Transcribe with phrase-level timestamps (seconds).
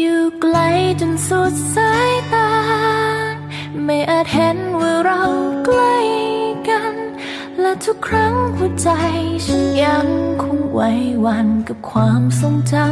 [0.00, 0.56] อยู่ไกล
[1.00, 2.50] จนสุดสายตา
[3.84, 5.22] ไม่อาจเห็นว่าเรา
[5.64, 5.96] ใกล้
[6.68, 6.94] กัน
[7.60, 8.88] และทุกครั้งหัวใจ
[9.44, 10.06] ฉันยัง
[10.42, 10.80] คงไหว
[11.22, 12.84] หวันกับความทรงจำ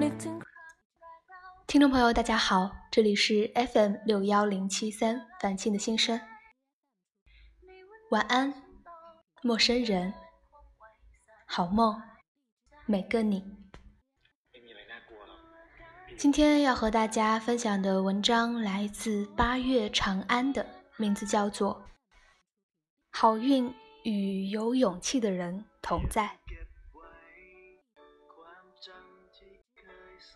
[0.00, 0.34] นึกถึง
[1.68, 2.48] 听众朋友，大家好，
[2.92, 3.24] 这里是
[3.72, 4.98] FM 六幺零七三
[5.40, 6.20] 繁星的心声。
[8.10, 8.52] 晚安，
[9.42, 10.12] 陌生人，
[11.46, 11.94] 好梦，
[12.86, 13.44] 每个你。
[16.17, 20.65] 今天要和大家分享的文章来自八月长安的，
[20.95, 21.75] 名字叫做
[23.11, 23.71] 《好运
[24.03, 26.23] 与有勇气的人同在》。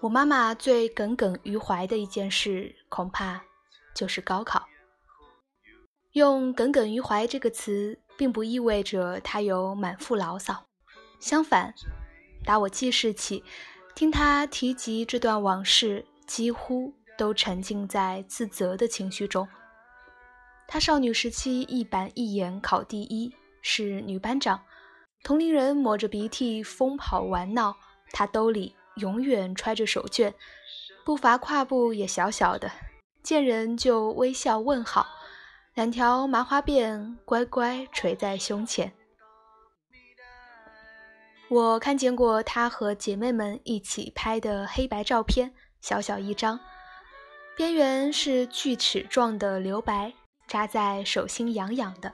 [0.02, 3.42] 我妈妈最耿耿于怀的一件事，恐怕
[3.96, 4.68] 就是高考。
[6.12, 10.68] 用“耿耿于怀”这个词，并不意味着她有满腹牢骚，
[11.22, 11.74] 相反，
[12.44, 13.46] 打我记事起。
[14.00, 19.46] 听他提及这段往事，几乎都沉浸在自责的情绪中。
[20.70, 23.30] 他少女时期一板一眼考第一，
[23.62, 24.64] 是女班长，
[25.22, 27.76] 同龄人抹着鼻涕疯跑玩闹，
[28.14, 30.34] 他兜里永远揣着手绢，
[31.04, 32.72] 步伐跨步也小小的，
[33.22, 35.08] 见人就微笑问好，
[35.74, 38.94] 两条麻花辫乖乖垂在胸前。
[41.50, 46.60] 我看见过她和姐妹们一起拍的黑白照片，小小一张，
[47.58, 50.14] 边缘是锯齿状的留白，
[50.48, 52.14] 扎在手心痒痒的。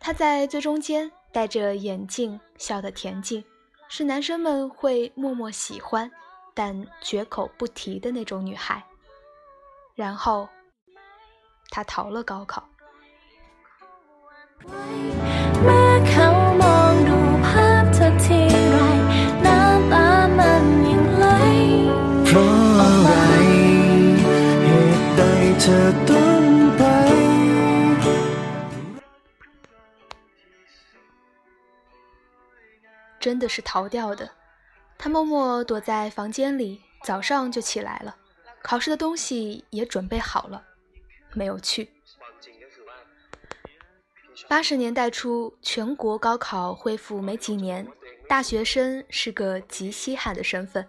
[0.00, 3.44] 她在最中间，戴着眼镜，笑得恬静，
[3.88, 6.10] 是男生们会默默喜欢，
[6.54, 8.82] 但绝口不提的那种女孩。
[9.94, 10.48] 然后，
[11.68, 12.66] 她逃了高考。
[33.18, 34.30] 真的是逃掉的。
[34.96, 38.14] 他默默躲在房间里，早上就起来了，
[38.62, 40.62] 考试的东西也准备好了，
[41.32, 41.90] 没有去。
[44.48, 47.86] 八十年代初，全国高考恢复没几年，
[48.28, 50.86] 大学生是个极稀罕的身份，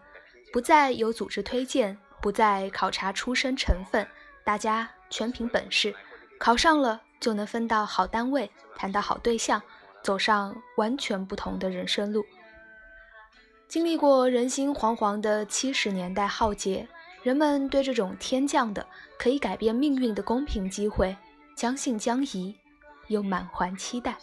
[0.51, 4.07] 不再有组织推荐，不再考察出身成分，
[4.43, 5.93] 大家全凭本事，
[6.39, 9.61] 考上了就能分到好单位，谈到好对象。
[10.03, 12.25] 走上完全不同的人生路。
[13.67, 16.87] 经历过人心惶惶的七十年代浩劫，
[17.23, 18.87] 人们对这种天降的
[19.19, 21.17] 可以改变命运的公平机会
[21.57, 22.55] 将信将疑，
[23.07, 24.17] 又满怀期待。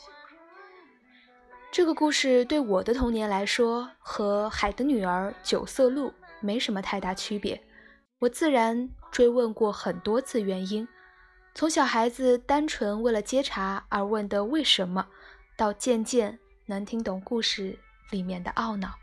[1.74, 6.08] 这个故事对我的童年来说，和《海的女儿》《九色鹿》
[6.38, 7.60] 没什么太大区别。
[8.20, 10.86] 我自然追问过很多次原因，
[11.52, 15.04] 从小孩子单纯为了接茬而问的为什么。
[15.56, 17.76] 到渐渐能听懂故事
[18.12, 18.94] 里面的懊恼。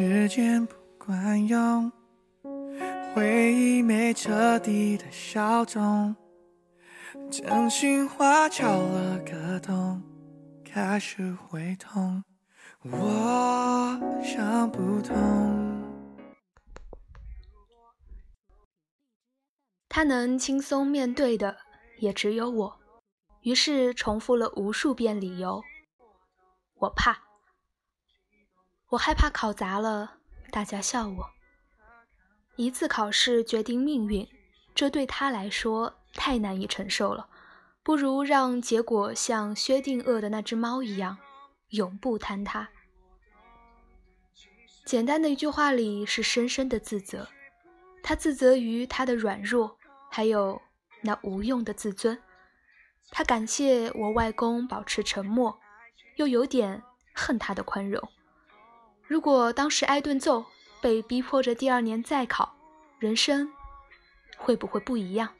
[0.00, 1.90] 时间不管用，
[3.12, 6.14] 回忆没彻底的消肿，
[7.32, 10.00] 真心话敲了个洞，
[10.64, 12.22] 开始会痛。
[12.82, 15.82] 我想不通。
[19.88, 21.56] 他能轻松面对的
[21.98, 22.78] 也只有我，
[23.40, 25.60] 于是重复了无数遍理由。
[26.76, 27.27] 我怕。
[28.90, 30.14] 我害怕考砸了，
[30.50, 31.30] 大家笑我。
[32.56, 34.26] 一次考试决定命运，
[34.74, 37.28] 这对他来说太难以承受了，
[37.82, 41.18] 不如让结果像薛定谔的那只猫一样，
[41.68, 42.70] 永不坍塌。
[44.86, 47.28] 简单的一句话里是深深的自责，
[48.02, 49.76] 他自责于他的软弱，
[50.10, 50.62] 还有
[51.02, 52.18] 那无用的自尊。
[53.10, 55.60] 他感谢我外公保持沉默，
[56.16, 56.82] 又有点
[57.14, 58.02] 恨他的宽容。
[59.08, 60.44] 如果当时挨顿揍，
[60.82, 62.54] 被逼迫着第二年再考，
[62.98, 63.50] 人生
[64.36, 65.30] 会不会不一样？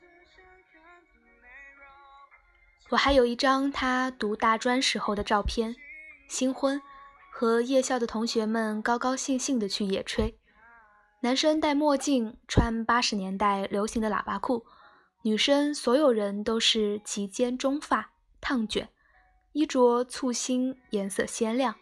[2.89, 5.77] 我还有一张他读大专时候的照片，
[6.29, 6.81] 新婚，
[7.31, 10.37] 和夜校的同学们高高兴兴的去野炊，
[11.21, 14.65] 男生戴墨镜，穿八十年代流行的喇叭裤，
[15.21, 18.89] 女生所有人都是齐肩中发、烫卷，
[19.53, 21.77] 衣着簇新，颜色鲜亮。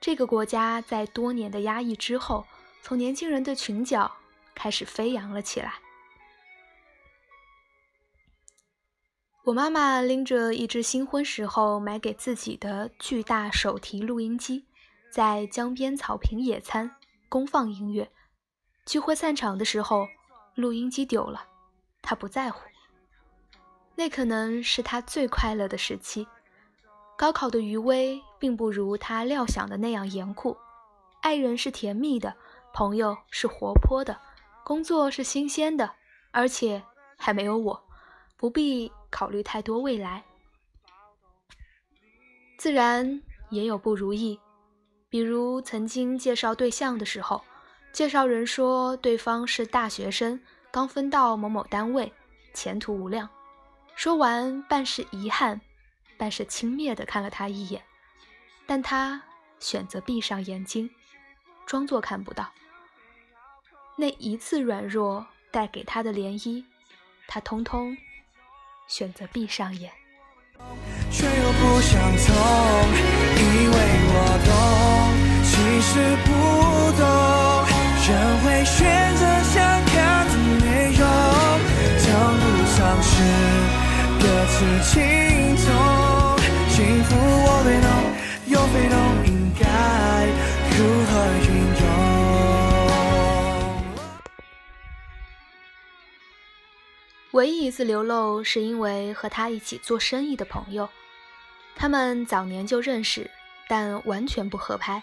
[0.00, 2.46] 这个国家在多年的压抑之后，
[2.82, 4.10] 从年轻人的裙角
[4.54, 5.74] 开始飞扬了起来。
[9.44, 14.66] 我妈妈拎着一只新婚时候买给自己的巨大手提录音机，
[15.10, 16.94] 在江边草坪野餐，
[17.28, 18.10] 公放音乐。
[18.84, 20.06] 聚会散场的时候，
[20.54, 21.46] 录音机丢了，
[22.02, 22.60] 她不在乎。
[23.96, 26.28] 那可能是她最快乐的时期。
[27.18, 30.56] 高考的余威并不如他料想的那样严酷，
[31.20, 32.36] 爱人是甜蜜的，
[32.72, 34.20] 朋友是活泼的，
[34.62, 35.90] 工作是新鲜的，
[36.30, 36.80] 而且
[37.16, 37.82] 还没有我，
[38.36, 40.22] 不必考虑太多未来。
[42.56, 44.38] 自然也有不如意，
[45.08, 47.42] 比如曾经介绍对象的时候，
[47.92, 50.40] 介绍人说对方是大学生，
[50.70, 52.12] 刚分到某某单位，
[52.54, 53.28] 前途无量，
[53.96, 55.60] 说完半是遗憾。
[56.18, 57.82] 半是轻蔑地看了他一眼，
[58.66, 59.22] 但他
[59.60, 60.90] 选择闭上眼睛，
[61.64, 62.52] 装作看不到。
[63.96, 66.64] 那一次软弱带给他的涟漪，
[67.26, 67.96] 他通通
[68.86, 69.92] 选择闭上眼。
[71.10, 72.34] 却又不想痛，
[73.36, 73.76] 以为
[74.10, 74.14] 我
[74.44, 74.52] 懂，
[75.44, 75.50] 其
[75.80, 75.92] 实
[76.24, 76.28] 不
[77.00, 77.06] 懂。
[78.08, 78.10] 人
[78.42, 78.76] 会选
[79.16, 79.77] 择想
[97.38, 100.88] 唯一一次流露，是因为和他一起做生意的朋友，
[101.76, 103.30] 他们早年就认识，
[103.68, 105.00] 但完全不合拍。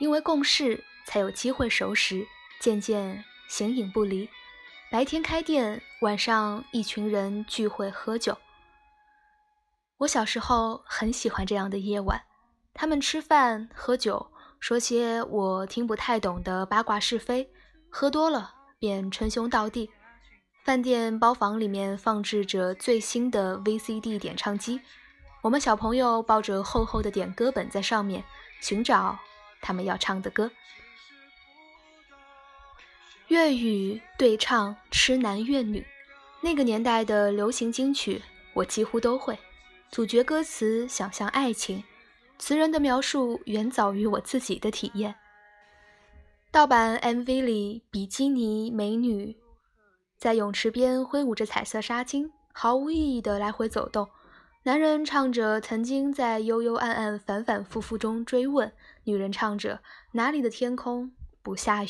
[0.00, 2.26] 因为共事，才有机会熟识，
[2.58, 4.28] 渐渐形影不离。
[4.90, 8.36] 白天开店，晚上一群人聚会喝酒。
[9.98, 12.20] 我小时候很喜欢这样的夜晚，
[12.74, 17.48] 他们吃饭喝酒，说些我听不太懂的八卦是非，
[17.88, 19.88] 喝多了便称兄道弟。
[20.68, 24.78] 饭店包房里面放置着最新的 VCD 点唱机，
[25.40, 28.22] 我们小朋友抱着厚厚的点歌本在上面
[28.60, 29.18] 寻找
[29.62, 30.50] 他们要唱的歌。
[33.28, 35.80] 粤语对唱《痴男怨女》，
[36.42, 38.20] 那个年代的流行金曲，
[38.52, 39.38] 我几乎都会。
[39.90, 41.82] 主角歌词想象爱情，
[42.38, 45.14] 词人的描述远早于我自己的体验。
[46.50, 49.34] 盗版 MV 里，比基尼美女
[50.18, 54.08] 在泳池边挥舞着彩色纱巾，毫无意义的来回走动。
[54.64, 58.72] 男人唱着曾经在幽幽暗暗、反反复复中追问，
[59.04, 59.80] 女人唱着
[60.12, 61.88] 哪里的天空不下雨。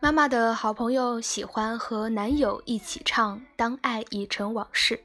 [0.00, 4.96] 妈妈的好朋友喜欢和男友一起唱《当爱已成往事》。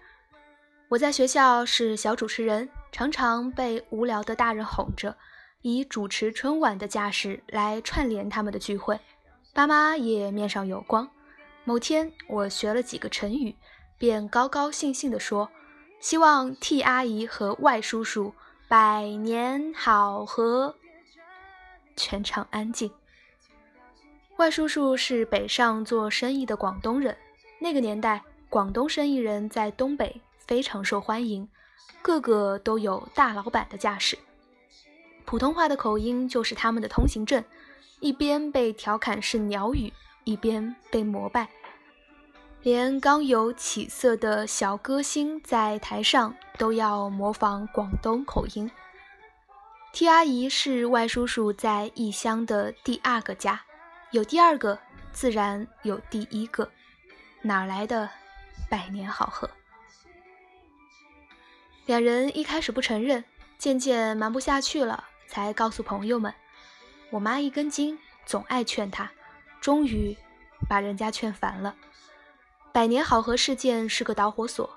[0.89, 5.15] 我在学校是小主持人，常常被无聊的大人哄着，
[5.61, 8.99] 以主持春晚的架势来串联他们的聚会。
[9.53, 11.09] 爸妈也面上有光。
[11.63, 13.55] 某天，我学了几个成语，
[13.97, 15.49] 便高高兴兴地说
[16.01, 18.33] ：“希望替阿姨和外叔叔
[18.69, 20.75] 百年好合。”
[21.97, 22.91] 全场安静。
[24.37, 27.17] 外叔叔是北上做生意的广东人，
[27.59, 31.49] 那个年代，广东生意人在东北非常受欢迎，
[32.03, 34.15] 个个都有大老板的架势。
[35.25, 37.43] 普通话的口音就是他们的通行证，
[37.99, 39.91] 一边被调侃是鸟语，
[40.25, 41.49] 一边被膜拜。
[42.61, 48.69] 连刚有起色的小歌星在台上都要模仿广东口音。
[49.93, 53.61] T 阿姨是外叔叔在异乡的第二个家。
[54.11, 54.77] 有第二个，
[55.13, 56.69] 自然有第一个，
[57.43, 58.09] 哪来的
[58.69, 59.49] 百年好合？
[61.85, 63.23] 两人一开始不承认，
[63.57, 66.33] 渐渐瞒不下去了，才告诉朋友们。
[67.09, 69.09] 我妈一根筋，总爱劝他，
[69.61, 70.17] 终于
[70.67, 71.75] 把人家劝烦了。
[72.79, 74.69] 百年好合事件是个导火索，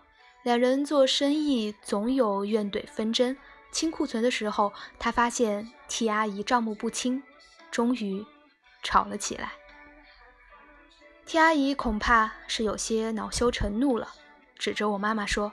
[0.43, 3.37] 两人做生意总有怨怼纷争。
[3.71, 7.23] 清库存的时候，他发现 T 阿姨账目不清，
[7.71, 8.27] 终于
[8.83, 9.53] 吵了起来。
[11.27, 14.09] T 阿姨恐怕是有些恼羞成怒了，
[14.57, 15.53] 指着我妈妈说：“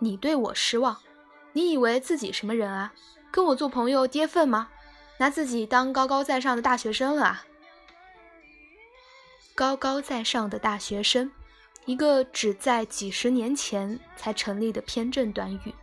[0.00, 0.98] 你对我失望？
[1.54, 2.92] 你以为自己什么人啊？
[3.30, 4.68] 跟我做朋友跌份吗？
[5.16, 7.46] 拿自己当高高在上的大学生了啊？”
[9.54, 11.32] 高高在上的大学生，
[11.88, 15.74] 一个只在几十年前才成立的偏正短语。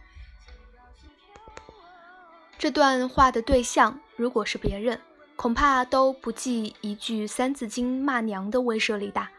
[2.59, 5.01] 这段话的对象，如果是别人，
[5.35, 9.31] 恐怕都不及一句《三字经》骂娘的威慑力大。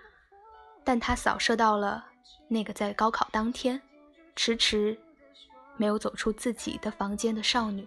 [0.83, 2.05] 但他扫射到了
[2.49, 3.81] 那个在高考当天
[4.35, 4.99] 迟迟
[5.77, 7.87] 没有走出自己的房间的少女。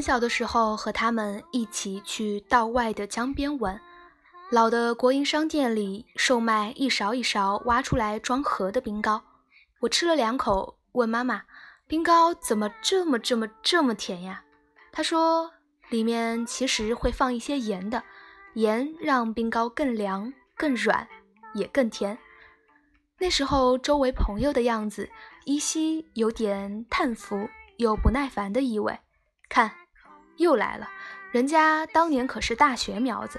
[0.00, 3.78] 很小的时候，和他们一起去道外的江边玩，
[4.50, 9.22] 老的国营商店里售卖一勺一勺挖出来装盒的冰糕。
[9.80, 11.42] 我吃了两口，问妈妈
[11.86, 14.42] ：“冰糕怎么这么这么这么甜呀？”
[14.90, 15.52] 她说
[15.90, 18.02] ：“里面其实会放一些盐的，
[18.54, 21.06] 盐让冰糕更凉、更软，
[21.52, 22.16] 也更甜。”
[23.20, 25.10] 那时候周围朋友的样子，
[25.44, 28.98] 依稀有点叹服又不耐烦的意味。
[29.50, 29.70] 看。
[30.40, 30.88] 又来了，
[31.30, 33.38] 人家当年可是大学苗子。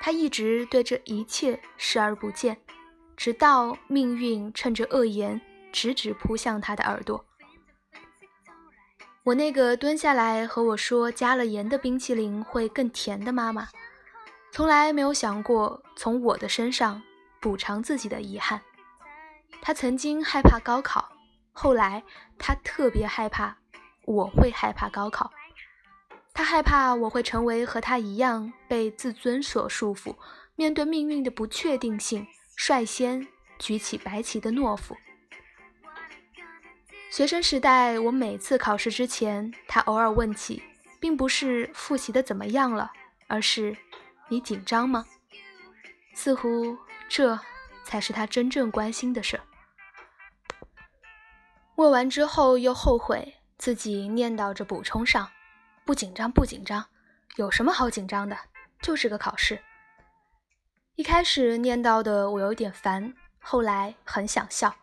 [0.00, 2.60] 他一直对这一切视而不见，
[3.16, 5.40] 直到命运趁着恶言
[5.72, 7.24] 直直扑向他的耳朵。
[9.22, 13.68] 我那个蹲下来和我说加了盐的冰淇淋会更甜的妈妈，
[14.52, 17.00] 从来没有想过从我的身上
[17.40, 18.60] 补偿自己的遗憾。
[19.62, 21.08] 他曾经害怕高考，
[21.52, 22.02] 后来
[22.36, 23.56] 他特别害怕。
[24.06, 25.30] 我会害怕高考，
[26.32, 30.16] 他害怕我会成为和他一样被自尊所束缚，
[30.56, 33.26] 面对命运的不确定性，率先
[33.58, 34.96] 举起白旗的懦夫。
[37.10, 40.62] 学生时代，我每次考试之前，他偶尔问起，
[41.00, 42.90] 并不是复习的怎么样了，
[43.28, 43.76] 而是
[44.28, 45.06] 你紧张吗？
[46.12, 46.76] 似乎
[47.08, 47.38] 这
[47.84, 49.44] 才是他真正关心的事儿。
[51.76, 53.36] 问完之后又后悔。
[53.58, 55.30] 自己念叨着补充上，
[55.84, 56.84] 不紧张，不紧张，
[57.36, 58.36] 有什么好紧张的？
[58.82, 59.60] 就是个考试。
[60.96, 64.74] 一开始念叨的我有点烦，后来很想笑。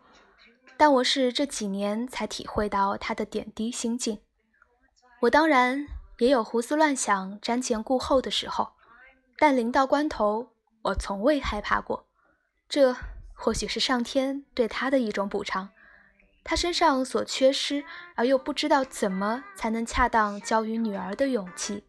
[0.77, 4.19] 但我是这几年才体会到他的点滴心境。
[5.21, 5.85] 我当然
[6.17, 8.73] 也有胡思乱想、瞻前顾后的时候，
[9.37, 10.49] 但临到关头，
[10.81, 12.07] 我从未害怕过。
[12.67, 12.95] 这
[13.35, 15.69] 或许是上天对他的一种补偿。
[16.43, 17.83] 他身上所缺失，
[18.15, 21.83] 而又不知道怎么才能恰当教育女儿的勇气，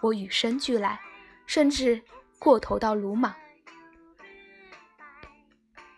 [0.00, 1.00] 我与生俱来，
[1.46, 2.02] 甚至
[2.38, 3.34] 过头到鲁莽。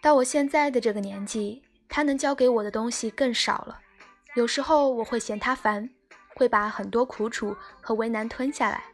[0.01, 3.81] 到我现在的这个年纪，他能教给我的东西更少了。
[4.35, 5.91] 有时候我会嫌他烦，
[6.37, 8.85] 会把很多苦楚和为难吞下来，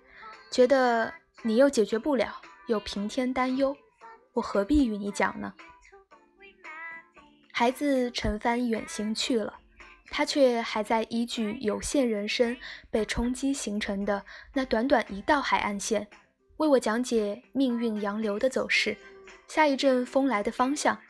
[0.50, 1.12] 觉得
[1.42, 3.76] 你又解决不了，又平添担忧，
[4.32, 5.54] 我何必与你讲呢？
[7.58, 9.54] 孩子乘帆远行去了，
[10.10, 12.54] 他却还在依据有限人生
[12.90, 14.22] 被冲击形成的
[14.52, 16.06] 那短短一道海岸线，
[16.58, 18.94] 为我讲解命运洋流的走势，
[19.48, 21.00] 下一阵风来的方向。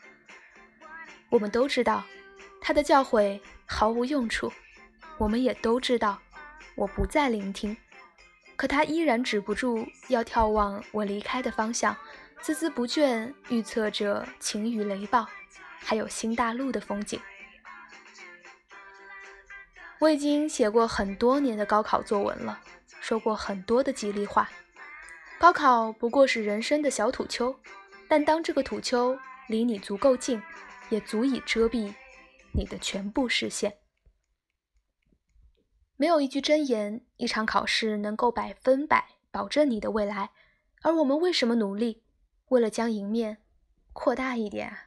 [1.29, 2.05] 我们都知道，
[2.61, 4.49] 他的教诲毫无用处，
[5.17, 6.17] 我们也都知道，
[6.75, 7.75] 我不再聆听，
[8.55, 11.93] 可他依然止不住要眺望我离开的方向，
[12.41, 15.27] 孜孜不倦预测着晴雨雷暴。
[15.79, 17.19] 还有新大陆的风景。
[19.99, 22.61] 我已经写过很多年的高考作文了，
[23.01, 24.49] 说过很多的吉利话。
[25.39, 27.59] 高考不过是人生的小土丘，
[28.07, 29.17] 但当这个土丘
[29.47, 30.41] 离你足够近，
[30.89, 31.93] 也足以遮蔽
[32.53, 33.77] 你的全部视线。
[35.95, 40.29] 没有一句真言，一场考试能够百分百保证你的未来。
[40.83, 42.03] 而我们为什么努力？
[42.49, 43.39] 为了将赢面
[43.93, 44.86] 扩大一点。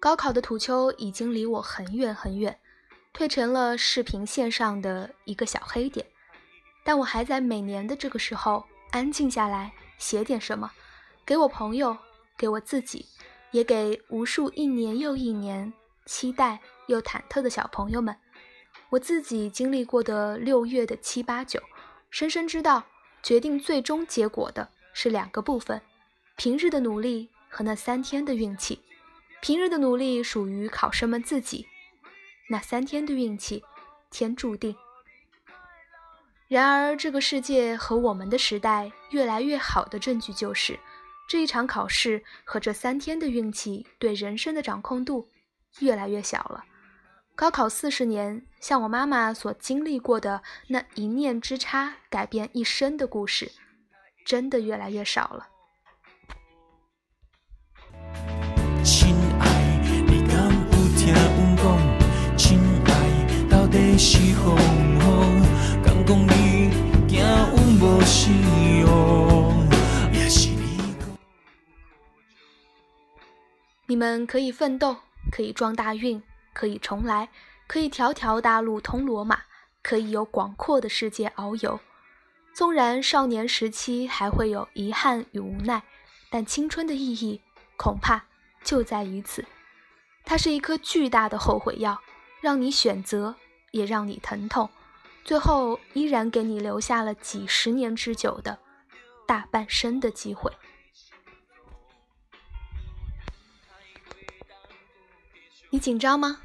[0.00, 2.58] 高考的土丘已经离我很远很远，
[3.12, 6.06] 退成了视频线上的一个小黑点。
[6.82, 10.70] 但我还在每年的这个时候安静下来，写点什么，
[11.26, 11.94] 给我朋友，
[12.38, 13.04] 给我自己，
[13.50, 15.70] 也给无数一年又一年
[16.06, 18.16] 期待又忐忑的小朋友们。
[18.88, 21.62] 我自己经历过的六月的七八九，
[22.10, 22.84] 深深知道。
[23.22, 25.82] 决定最终结果的是两个部分：
[26.36, 28.80] 平日的努力和那三天的运气。
[29.40, 31.66] 平日的努力属于考生们自己，
[32.50, 33.64] 那三天的运气，
[34.10, 34.76] 天注定。
[36.46, 40.78] 然而，这个世界和我们的时代越来越好的证据就是，
[41.28, 45.28] 这一场考试和这三天的运气对人生的掌控度
[45.78, 46.64] 越来越小了。
[47.36, 53.52] 高考四十年，像我妈妈所经历过的那一念之差改变一生的故事，
[54.26, 55.49] 真的越来越少了。
[63.70, 64.56] 底是何物？
[65.82, 66.70] 敢讲你
[67.08, 68.30] 惊阮无死
[68.86, 69.66] 哦？
[70.12, 70.94] 也是你？
[73.86, 74.96] 你们可以奋斗，
[75.30, 76.22] 可以撞大运。
[76.52, 77.28] 可以重来，
[77.68, 79.42] 可以条条大路通罗马，
[79.82, 81.78] 可以有广阔的世界遨游。
[82.52, 85.84] 纵然少年时期还会有遗憾与无奈，
[86.28, 87.40] 但青春的意义
[87.76, 88.24] 恐怕
[88.64, 89.44] 就在于此。
[90.24, 92.00] 它是一颗巨大的后悔药，
[92.40, 93.36] 让你选择，
[93.70, 94.68] 也让你疼痛，
[95.24, 98.58] 最后依然给你留下了几十年之久的
[99.26, 100.50] 大半生的机会。
[105.70, 106.40] 你紧张吗？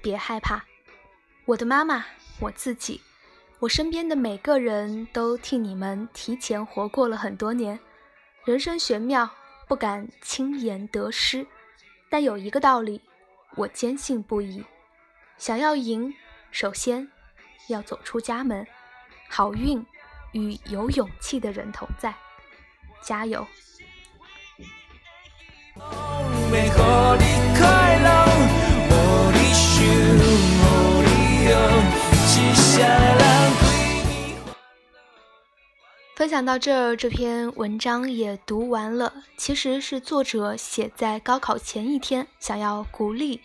[0.00, 0.64] 别害怕，
[1.46, 2.04] 我的妈妈，
[2.38, 3.00] 我自己，
[3.58, 7.80] 我身边的每个人都替你们提前活过了很多年。
[8.44, 9.28] 人生玄妙，
[9.66, 11.44] 不敢轻言得失，
[12.08, 13.00] 但有一个道理，
[13.56, 14.64] 我坚信不疑：
[15.38, 16.14] 想要赢，
[16.56, 17.06] 首先
[17.68, 18.66] 要走出家门。
[19.28, 19.84] 好运
[20.32, 22.14] 与有勇气的人同在，
[23.02, 23.46] 加油！
[36.14, 39.12] 分享到这儿，这篇文章也读完了。
[39.36, 43.42] 其实是作者写在高考前一天，想要鼓励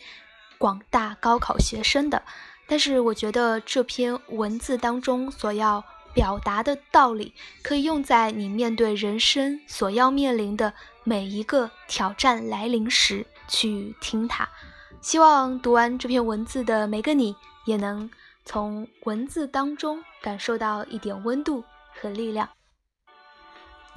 [0.58, 2.24] 广大高考学生的。
[2.72, 14.48] 但是我觉得这篇文字当中所要表达的道理，可以用在你面对人生所要面临的每一个挑战来临时去听它。
[15.02, 18.10] 希望读完这篇文字的每个你，也能
[18.46, 21.66] 从文字当中感受到一点温度
[22.00, 22.48] 和力量。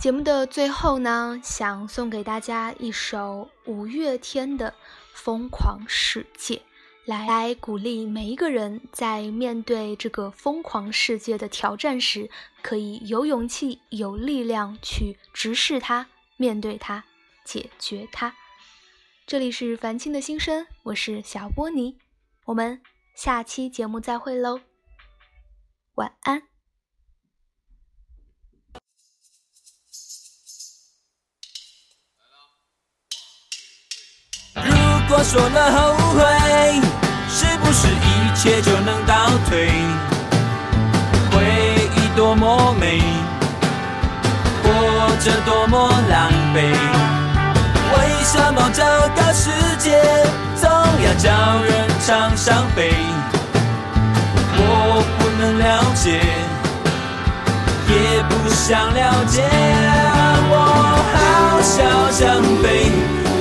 [0.00, 4.70] 节目的最后呢，想送给大家一首五月天的
[5.12, 6.56] 《疯狂世界》，
[7.06, 12.30] 来来鼓励每一个人在面对这个疯狂世界的挑战时，
[12.62, 17.04] 可以有勇气、有力量去直视它、面对它、
[17.44, 18.34] 解决它。
[19.26, 21.98] 这里是凡青的心声，我是小波尼，
[22.46, 22.80] 我们
[23.14, 24.60] 下期节目再会喽，
[25.96, 26.42] 晚安。
[34.54, 36.43] 如果说了后悔，
[38.44, 39.14] 切就能倒
[39.48, 39.70] 退？
[41.32, 41.42] 回
[41.96, 43.00] 忆多么美，
[44.62, 46.58] 活着多么狼狈。
[47.94, 48.84] 为什么这
[49.16, 49.98] 个世界
[50.60, 51.30] 总要叫
[51.62, 52.92] 人尝伤悲？
[54.58, 56.20] 我不能了解，
[57.88, 59.42] 也不想了解。
[60.50, 60.54] 我
[61.14, 61.62] 好。
[61.62, 61.80] 想
[62.12, 62.92] 想飞，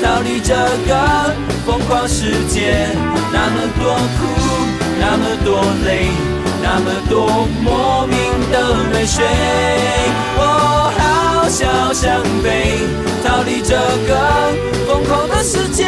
[0.02, 0.56] 逃离这
[0.88, 1.36] 个
[1.66, 2.88] 疯狂世界。
[3.34, 4.22] 那么多苦，
[5.06, 6.08] 那么多泪，
[6.64, 8.18] 那么多莫名
[8.50, 8.56] 的
[8.94, 9.26] 泪水。
[10.38, 10.42] 我
[10.98, 11.02] 好
[11.50, 12.80] 想想飞，
[13.22, 13.76] 逃离这
[14.08, 14.12] 个
[14.88, 15.84] 疯狂的世界。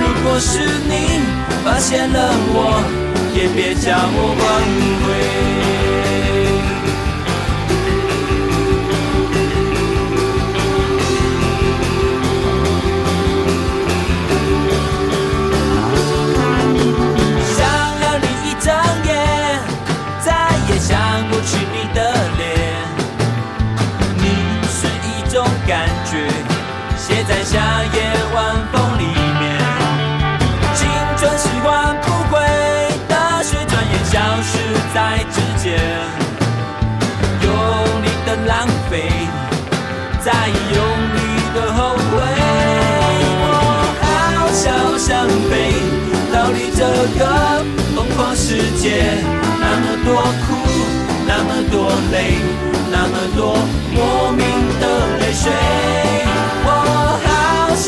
[0.00, 0.58] 如果是
[0.88, 1.22] 你
[1.64, 2.82] 发现了我，
[3.36, 4.44] 也别叫我挽
[5.04, 6.09] 回。
[27.40, 27.58] 在夏
[27.94, 27.98] 夜
[28.34, 29.04] 晚风里
[29.40, 29.58] 面，
[30.74, 32.38] 青春喜欢不悔，
[33.08, 34.58] 大雪转眼消失
[34.92, 35.80] 在指尖。
[37.42, 37.50] 用
[38.02, 39.08] 力的浪费，
[40.20, 40.78] 再用
[41.16, 41.18] 力
[41.54, 42.20] 的后悔。
[43.40, 43.48] 我
[44.02, 45.72] 好想，想飞
[46.30, 46.84] 逃离这
[47.18, 47.64] 个
[47.96, 49.16] 疯狂世界。
[49.58, 50.46] 那么多苦，
[51.26, 52.36] 那么多累，
[52.90, 53.56] 那么多
[53.94, 54.44] 莫名
[54.78, 55.50] 的泪水。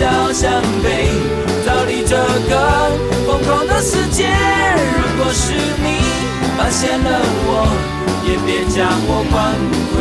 [0.05, 0.87] 我好想想飞，
[1.65, 2.53] 逃离这个
[3.25, 4.27] 疯狂的世界。
[4.27, 5.87] 如果是你
[6.59, 7.07] 发现了
[7.47, 7.51] 我，
[8.27, 9.55] 也别将我挽
[9.95, 9.97] 回。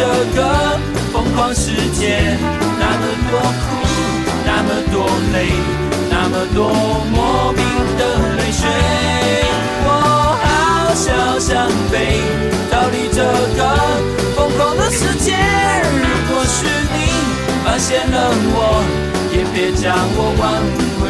[0.00, 0.80] 这个
[1.12, 2.38] 疯狂世界。
[2.80, 3.62] 那么多苦，
[4.46, 5.36] 那么多累，
[6.08, 6.58] 那么多
[7.12, 7.60] 莫名
[7.98, 8.02] 的
[8.38, 8.64] 泪水。
[9.84, 9.88] 我
[10.40, 11.04] 好想
[11.38, 12.22] 想飞，
[12.70, 13.20] 逃离这
[13.58, 13.60] 个
[14.34, 15.36] 疯狂的世界。
[15.92, 16.96] 如果是你
[17.62, 18.16] 发现了
[18.56, 18.58] 我，
[19.30, 20.42] 也别将我挽
[20.98, 21.02] 回。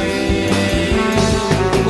[1.87, 1.89] 我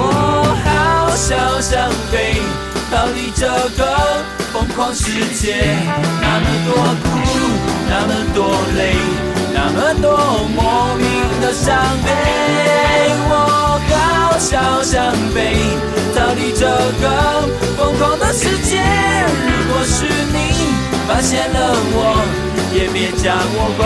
[0.66, 2.42] 好想想飞，
[2.90, 3.46] 逃离这
[3.78, 4.22] 个
[4.80, 5.76] 狂世界。
[6.22, 7.12] 那么多苦，
[7.86, 8.38] 那么多
[8.78, 8.96] 累，
[9.52, 10.08] 那么多
[10.56, 11.06] 莫名
[11.42, 12.08] 的伤悲。
[13.28, 15.38] 我好想想飞，
[16.16, 16.64] 逃离这
[16.98, 17.04] 个
[17.76, 18.80] 疯狂的世界。
[19.44, 20.38] 如果是你
[21.06, 22.24] 发现了我，
[22.72, 23.84] 也别将我挽